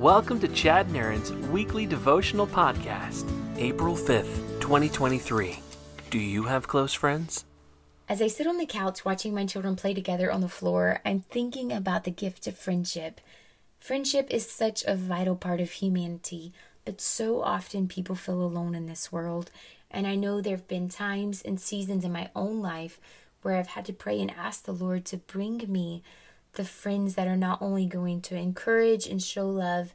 Welcome 0.00 0.40
to 0.40 0.48
Chad 0.48 0.86
and 0.86 0.96
Aaron's 0.96 1.30
weekly 1.50 1.84
devotional 1.84 2.46
podcast, 2.46 3.30
April 3.58 3.94
5th, 3.94 4.58
2023. 4.58 5.58
Do 6.08 6.18
you 6.18 6.44
have 6.44 6.66
close 6.66 6.94
friends? 6.94 7.44
As 8.08 8.22
I 8.22 8.28
sit 8.28 8.46
on 8.46 8.56
the 8.56 8.64
couch 8.64 9.04
watching 9.04 9.34
my 9.34 9.44
children 9.44 9.76
play 9.76 9.92
together 9.92 10.32
on 10.32 10.40
the 10.40 10.48
floor, 10.48 11.02
I'm 11.04 11.20
thinking 11.20 11.70
about 11.70 12.04
the 12.04 12.10
gift 12.10 12.46
of 12.46 12.56
friendship. 12.56 13.20
Friendship 13.78 14.28
is 14.30 14.50
such 14.50 14.82
a 14.86 14.96
vital 14.96 15.36
part 15.36 15.60
of 15.60 15.70
humanity, 15.70 16.54
but 16.86 17.02
so 17.02 17.42
often 17.42 17.86
people 17.86 18.14
feel 18.14 18.40
alone 18.40 18.74
in 18.74 18.86
this 18.86 19.12
world. 19.12 19.50
And 19.90 20.06
I 20.06 20.14
know 20.14 20.40
there 20.40 20.56
have 20.56 20.66
been 20.66 20.88
times 20.88 21.42
and 21.42 21.60
seasons 21.60 22.06
in 22.06 22.12
my 22.12 22.30
own 22.34 22.62
life 22.62 22.98
where 23.42 23.56
I've 23.56 23.66
had 23.66 23.84
to 23.84 23.92
pray 23.92 24.18
and 24.18 24.30
ask 24.30 24.64
the 24.64 24.72
Lord 24.72 25.04
to 25.04 25.18
bring 25.18 25.62
me 25.68 26.02
the 26.54 26.64
friends 26.64 27.14
that 27.14 27.28
are 27.28 27.36
not 27.36 27.62
only 27.62 27.86
going 27.86 28.20
to 28.22 28.36
encourage 28.36 29.06
and 29.06 29.22
show 29.22 29.48
love, 29.48 29.94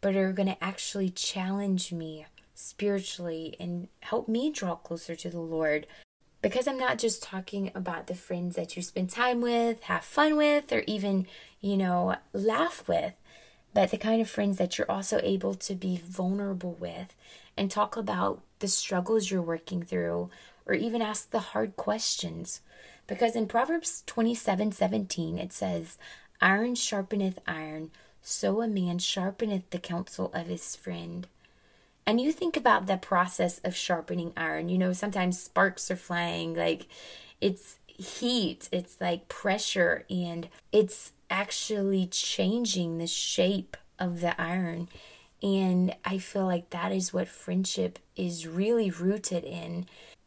but 0.00 0.14
are 0.14 0.32
going 0.32 0.48
to 0.48 0.64
actually 0.64 1.10
challenge 1.10 1.92
me 1.92 2.26
spiritually 2.54 3.56
and 3.58 3.88
help 4.00 4.28
me 4.28 4.50
draw 4.50 4.74
closer 4.74 5.14
to 5.16 5.30
the 5.30 5.40
Lord. 5.40 5.86
Because 6.42 6.68
I'm 6.68 6.78
not 6.78 6.98
just 6.98 7.22
talking 7.22 7.70
about 7.74 8.06
the 8.06 8.14
friends 8.14 8.56
that 8.56 8.76
you 8.76 8.82
spend 8.82 9.10
time 9.10 9.40
with, 9.40 9.82
have 9.84 10.04
fun 10.04 10.36
with, 10.36 10.72
or 10.72 10.84
even, 10.86 11.26
you 11.60 11.76
know, 11.76 12.16
laugh 12.32 12.86
with, 12.86 13.14
but 13.74 13.90
the 13.90 13.98
kind 13.98 14.20
of 14.20 14.30
friends 14.30 14.58
that 14.58 14.78
you're 14.78 14.90
also 14.90 15.20
able 15.22 15.54
to 15.54 15.74
be 15.74 15.96
vulnerable 15.96 16.76
with 16.78 17.14
and 17.56 17.70
talk 17.70 17.96
about 17.96 18.42
the 18.60 18.68
struggles 18.68 19.30
you're 19.30 19.42
working 19.42 19.82
through, 19.82 20.30
or 20.66 20.74
even 20.74 21.00
ask 21.00 21.30
the 21.30 21.38
hard 21.38 21.76
questions. 21.76 22.60
Because 23.06 23.36
in 23.36 23.46
Proverbs 23.46 24.02
27 24.06 24.72
17, 24.72 25.38
it 25.38 25.52
says, 25.52 25.96
Iron 26.40 26.74
sharpeneth 26.74 27.38
iron, 27.46 27.90
so 28.20 28.60
a 28.60 28.68
man 28.68 28.98
sharpeneth 28.98 29.70
the 29.70 29.78
counsel 29.78 30.30
of 30.34 30.48
his 30.48 30.76
friend. 30.76 31.26
And 32.06 32.20
you 32.20 32.30
think 32.30 32.56
about 32.56 32.86
the 32.86 32.96
process 32.96 33.60
of 33.64 33.74
sharpening 33.74 34.32
iron. 34.36 34.68
You 34.68 34.78
know, 34.78 34.92
sometimes 34.92 35.40
sparks 35.40 35.90
are 35.90 35.96
flying, 35.96 36.54
like 36.54 36.86
it's 37.40 37.78
heat, 37.86 38.68
it's 38.70 39.00
like 39.00 39.28
pressure, 39.28 40.04
and 40.10 40.48
it's 40.72 41.12
actually 41.30 42.06
changing 42.06 42.98
the 42.98 43.06
shape 43.06 43.76
of 43.98 44.20
the 44.20 44.40
iron. 44.40 44.88
And 45.42 45.94
I 46.04 46.18
feel 46.18 46.44
like 46.44 46.70
that 46.70 46.92
is 46.92 47.12
what 47.12 47.28
friendship 47.28 47.98
is 48.14 48.46
really 48.46 48.90
rooted 48.90 49.44
in 49.44 49.86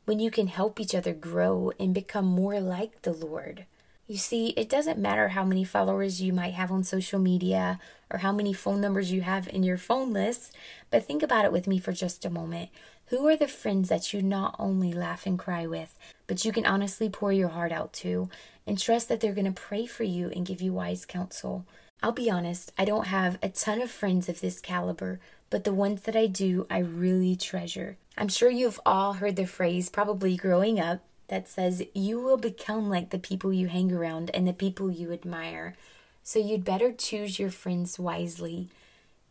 when 0.09 0.17
you 0.19 0.31
can 0.31 0.47
help 0.47 0.79
each 0.79 0.95
other 0.95 1.13
grow 1.13 1.71
and 1.79 1.93
become 1.93 2.25
more 2.25 2.59
like 2.59 3.03
the 3.03 3.13
Lord. 3.13 3.65
You 4.07 4.17
see, 4.17 4.55
it 4.57 4.67
doesn't 4.67 4.97
matter 4.97 5.27
how 5.27 5.45
many 5.45 5.63
followers 5.63 6.19
you 6.19 6.33
might 6.33 6.55
have 6.55 6.71
on 6.71 6.83
social 6.83 7.19
media 7.19 7.79
or 8.09 8.17
how 8.17 8.31
many 8.31 8.51
phone 8.51 8.81
numbers 8.81 9.11
you 9.11 9.21
have 9.21 9.47
in 9.47 9.61
your 9.61 9.77
phone 9.77 10.11
list, 10.11 10.55
but 10.89 11.05
think 11.05 11.21
about 11.21 11.45
it 11.45 11.51
with 11.51 11.67
me 11.67 11.77
for 11.77 11.91
just 11.91 12.25
a 12.25 12.31
moment. 12.31 12.71
Who 13.09 13.27
are 13.27 13.37
the 13.37 13.47
friends 13.47 13.89
that 13.89 14.11
you 14.11 14.23
not 14.23 14.55
only 14.57 14.91
laugh 14.91 15.27
and 15.27 15.37
cry 15.37 15.67
with, 15.67 15.95
but 16.25 16.43
you 16.43 16.51
can 16.51 16.65
honestly 16.65 17.07
pour 17.07 17.31
your 17.31 17.49
heart 17.49 17.71
out 17.71 17.93
to 18.01 18.31
and 18.65 18.79
trust 18.79 19.09
that 19.09 19.19
they're 19.19 19.31
going 19.31 19.45
to 19.45 19.61
pray 19.61 19.85
for 19.85 20.05
you 20.05 20.31
and 20.35 20.43
give 20.43 20.59
you 20.59 20.73
wise 20.73 21.05
counsel? 21.05 21.67
I'll 22.01 22.13
be 22.13 22.31
honest, 22.31 22.71
I 22.79 22.85
don't 22.85 23.05
have 23.07 23.37
a 23.43 23.49
ton 23.49 23.79
of 23.79 23.91
friends 23.91 24.27
of 24.27 24.41
this 24.41 24.59
caliber, 24.59 25.19
but 25.51 25.65
the 25.65 25.73
ones 25.73 26.01
that 26.01 26.15
I 26.15 26.25
do, 26.25 26.65
I 26.67 26.79
really 26.79 27.35
treasure. 27.35 27.97
I'm 28.19 28.27
sure 28.27 28.49
you've 28.49 28.81
all 28.85 29.13
heard 29.13 29.37
the 29.37 29.47
phrase, 29.47 29.89
probably 29.89 30.35
growing 30.35 30.77
up, 30.77 30.99
that 31.29 31.47
says, 31.47 31.81
You 31.93 32.19
will 32.19 32.35
become 32.35 32.89
like 32.89 33.11
the 33.11 33.17
people 33.17 33.53
you 33.53 33.67
hang 33.67 33.93
around 33.93 34.29
and 34.33 34.45
the 34.45 34.51
people 34.51 34.91
you 34.91 35.13
admire. 35.13 35.75
So 36.21 36.37
you'd 36.37 36.65
better 36.65 36.91
choose 36.91 37.39
your 37.39 37.49
friends 37.49 37.97
wisely. 37.97 38.67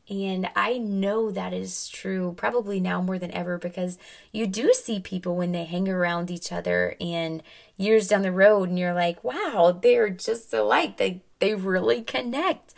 And 0.09 0.49
I 0.57 0.79
know 0.79 1.31
that 1.31 1.53
is 1.53 1.87
true 1.91 2.33
probably 2.35 2.81
now 2.81 3.03
more 3.03 3.19
than 3.19 3.31
ever 3.33 3.59
because 3.59 3.99
you 4.33 4.47
do 4.47 4.73
see 4.73 5.01
people 5.01 5.37
when 5.37 5.53
they 5.53 5.67
hang 5.67 5.87
around 5.87 6.31
each 6.31 6.51
other 6.51 6.97
and 6.99 7.43
years 7.77 8.09
down 8.09 8.23
the 8.23 8.33
road 8.33 8.71
and 8.71 8.79
you're 8.79 8.95
like, 8.95 9.23
wow, 9.23 9.79
they're 9.83 10.09
just 10.09 10.55
alike. 10.55 10.97
They 10.97 11.21
they 11.41 11.55
really 11.55 12.01
connect. 12.01 12.73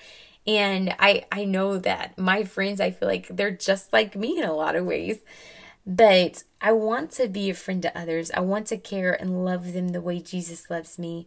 And 0.45 0.93
I 0.99 1.25
I 1.31 1.45
know 1.45 1.79
that 1.79 2.19
my 2.19 2.43
friends 2.43 2.81
I 2.81 2.91
feel 2.91 3.07
like 3.07 3.29
they're 3.29 3.53
just 3.53 3.93
like 3.93 4.17
me 4.17 4.39
in 4.39 4.45
a 4.45 4.53
lot 4.53 4.75
of 4.75 4.85
ways. 4.85 5.21
But 5.87 6.45
I 6.61 6.73
want 6.73 7.11
to 7.13 7.29
be 7.29 7.51
a 7.51 7.55
friend 7.55 7.83
to 7.83 7.99
others. 7.99 8.31
I 8.31 8.41
want 8.41 8.67
to 8.69 8.77
care 8.77 9.13
and 9.13 9.45
love 9.45 9.73
them 9.73 9.89
the 9.89 10.01
way 10.01 10.21
Jesus 10.21 10.71
loves 10.71 10.99
me. 10.99 11.27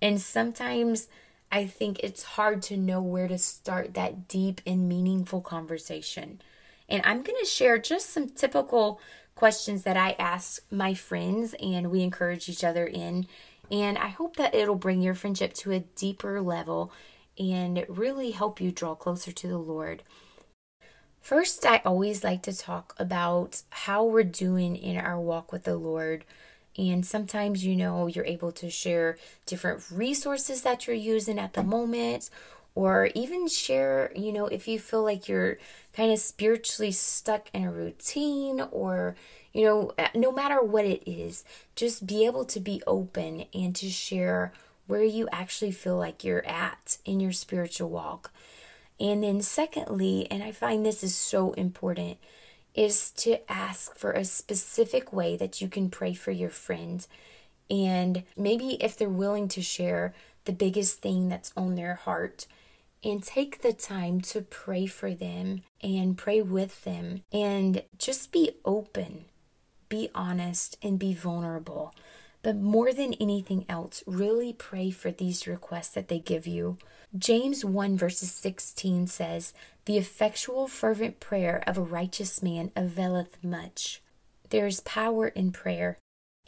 And 0.00 0.20
sometimes 0.20 1.08
I 1.52 1.66
think 1.66 1.98
it's 2.00 2.22
hard 2.22 2.62
to 2.62 2.76
know 2.76 3.02
where 3.02 3.28
to 3.28 3.38
start 3.38 3.94
that 3.94 4.28
deep 4.28 4.60
and 4.66 4.88
meaningful 4.88 5.40
conversation. 5.40 6.40
And 6.88 7.02
I'm 7.04 7.22
going 7.22 7.38
to 7.40 7.46
share 7.46 7.78
just 7.78 8.10
some 8.10 8.28
typical 8.28 9.00
questions 9.34 9.84
that 9.84 9.96
I 9.96 10.16
ask 10.18 10.62
my 10.70 10.94
friends 10.94 11.54
and 11.62 11.90
we 11.90 12.02
encourage 12.02 12.48
each 12.48 12.64
other 12.64 12.86
in. 12.86 13.26
And 13.70 13.96
I 13.98 14.08
hope 14.08 14.36
that 14.36 14.54
it'll 14.54 14.74
bring 14.74 15.02
your 15.02 15.14
friendship 15.14 15.54
to 15.54 15.72
a 15.72 15.80
deeper 15.80 16.40
level 16.40 16.92
and 17.38 17.84
really 17.88 18.32
help 18.32 18.60
you 18.60 18.72
draw 18.72 18.94
closer 18.94 19.32
to 19.32 19.48
the 19.48 19.58
Lord. 19.58 20.02
First, 21.20 21.64
I 21.64 21.80
always 21.84 22.24
like 22.24 22.42
to 22.42 22.56
talk 22.56 22.94
about 22.98 23.62
how 23.70 24.04
we're 24.04 24.24
doing 24.24 24.74
in 24.74 24.96
our 24.96 25.20
walk 25.20 25.52
with 25.52 25.64
the 25.64 25.76
Lord. 25.76 26.24
And 26.76 27.04
sometimes, 27.04 27.64
you 27.64 27.76
know, 27.76 28.06
you're 28.06 28.24
able 28.24 28.52
to 28.52 28.70
share 28.70 29.18
different 29.46 29.82
resources 29.90 30.62
that 30.62 30.86
you're 30.86 30.96
using 30.96 31.38
at 31.38 31.52
the 31.52 31.62
moment, 31.62 32.30
or 32.74 33.10
even 33.14 33.48
share, 33.48 34.12
you 34.16 34.32
know, 34.32 34.46
if 34.46 34.66
you 34.66 34.78
feel 34.78 35.02
like 35.02 35.28
you're 35.28 35.58
kind 35.92 36.10
of 36.12 36.18
spiritually 36.18 36.92
stuck 36.92 37.48
in 37.52 37.64
a 37.64 37.70
routine, 37.70 38.60
or, 38.70 39.14
you 39.52 39.64
know, 39.64 39.92
no 40.14 40.32
matter 40.32 40.62
what 40.62 40.84
it 40.84 41.02
is, 41.08 41.44
just 41.76 42.06
be 42.06 42.24
able 42.24 42.44
to 42.46 42.60
be 42.60 42.82
open 42.86 43.44
and 43.52 43.74
to 43.76 43.90
share 43.90 44.52
where 44.86 45.04
you 45.04 45.28
actually 45.32 45.72
feel 45.72 45.96
like 45.96 46.24
you're 46.24 46.46
at 46.46 46.96
in 47.04 47.20
your 47.20 47.32
spiritual 47.32 47.90
walk. 47.90 48.32
And 49.00 49.24
then, 49.24 49.40
secondly, 49.40 50.28
and 50.30 50.42
I 50.42 50.52
find 50.52 50.84
this 50.84 51.02
is 51.02 51.14
so 51.14 51.52
important, 51.52 52.18
is 52.74 53.10
to 53.12 53.50
ask 53.50 53.96
for 53.96 54.12
a 54.12 54.24
specific 54.24 55.12
way 55.12 55.36
that 55.36 55.60
you 55.60 55.68
can 55.68 55.88
pray 55.90 56.12
for 56.12 56.30
your 56.30 56.50
friend. 56.50 57.06
And 57.70 58.24
maybe 58.36 58.74
if 58.82 58.96
they're 58.96 59.08
willing 59.08 59.48
to 59.48 59.62
share 59.62 60.12
the 60.44 60.52
biggest 60.52 61.00
thing 61.00 61.28
that's 61.28 61.52
on 61.56 61.74
their 61.76 61.94
heart, 61.94 62.46
and 63.02 63.22
take 63.22 63.62
the 63.62 63.72
time 63.72 64.20
to 64.20 64.42
pray 64.42 64.84
for 64.84 65.14
them 65.14 65.62
and 65.82 66.18
pray 66.18 66.42
with 66.42 66.84
them 66.84 67.22
and 67.32 67.82
just 67.96 68.30
be 68.30 68.52
open, 68.64 69.24
be 69.88 70.10
honest, 70.14 70.76
and 70.82 70.98
be 70.98 71.14
vulnerable. 71.14 71.94
But 72.42 72.56
more 72.56 72.92
than 72.92 73.14
anything 73.14 73.66
else, 73.68 74.02
really 74.06 74.52
pray 74.52 74.90
for 74.90 75.10
these 75.10 75.46
requests 75.46 75.90
that 75.90 76.08
they 76.08 76.18
give 76.18 76.46
you. 76.46 76.78
James 77.16 77.64
1 77.64 77.96
verses 77.96 78.30
16 78.32 79.08
says, 79.08 79.52
The 79.84 79.98
effectual 79.98 80.66
fervent 80.68 81.20
prayer 81.20 81.62
of 81.66 81.76
a 81.76 81.82
righteous 81.82 82.42
man 82.42 82.70
availeth 82.74 83.42
much. 83.42 84.00
There 84.48 84.66
is 84.66 84.80
power 84.80 85.28
in 85.28 85.52
prayer. 85.52 85.98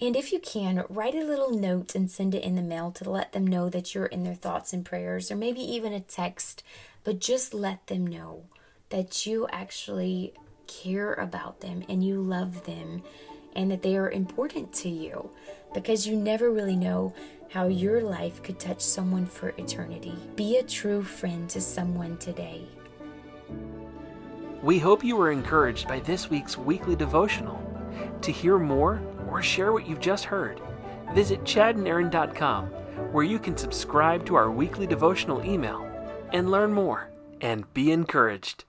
And 0.00 0.16
if 0.16 0.32
you 0.32 0.41
can, 0.41 0.84
write 0.88 1.14
a 1.14 1.25
little 1.25 1.50
note 1.50 1.94
and 1.94 2.10
send 2.10 2.34
it 2.34 2.42
in 2.42 2.56
the 2.56 2.62
mail 2.62 2.91
to 2.92 3.08
let 3.08 3.32
them 3.32 3.47
know 3.47 3.69
that 3.69 3.94
you're 3.94 4.06
in 4.06 4.25
their 4.25 4.34
thoughts 4.34 4.72
and 4.72 4.84
prayers, 4.84 5.31
or 5.31 5.36
maybe 5.36 5.60
even 5.60 5.92
a 5.92 6.00
text, 6.00 6.64
but 7.04 7.20
just 7.20 7.52
let 7.52 7.86
them 7.86 8.06
know 8.06 8.44
that 8.88 9.26
you 9.26 9.47
actually 9.52 10.32
care 10.66 11.12
about 11.14 11.60
them 11.60 11.84
and 11.88 12.04
you 12.04 12.20
love 12.20 12.64
them 12.64 13.02
and 13.54 13.70
that 13.70 13.82
they 13.82 13.96
are 13.96 14.10
important 14.10 14.72
to 14.72 14.88
you 14.88 15.30
because 15.74 16.06
you 16.06 16.16
never 16.16 16.50
really 16.50 16.76
know 16.76 17.12
how 17.50 17.66
your 17.66 18.00
life 18.00 18.42
could 18.42 18.58
touch 18.58 18.80
someone 18.80 19.26
for 19.26 19.50
eternity. 19.58 20.14
Be 20.36 20.56
a 20.56 20.62
true 20.62 21.02
friend 21.02 21.48
to 21.50 21.60
someone 21.60 22.16
today. 22.16 22.66
We 24.62 24.78
hope 24.78 25.04
you 25.04 25.16
were 25.16 25.32
encouraged 25.32 25.88
by 25.88 26.00
this 26.00 26.31
week's 26.31 26.56
weekly 26.56 26.96
devotional. 26.96 27.60
To 28.22 28.32
hear 28.32 28.58
more 28.58 29.02
or 29.28 29.43
share 29.43 29.72
what 29.72 29.87
you've 29.87 30.00
just 30.00 30.25
heard, 30.25 30.60
visit 31.14 31.43
chadandaaron.com 31.44 32.66
where 33.12 33.25
you 33.25 33.38
can 33.38 33.56
subscribe 33.56 34.25
to 34.26 34.34
our 34.34 34.50
weekly 34.50 34.87
devotional 34.87 35.44
email 35.44 35.87
and 36.32 36.50
learn 36.50 36.72
more 36.72 37.10
and 37.40 37.72
be 37.75 37.90
encouraged. 37.93 38.64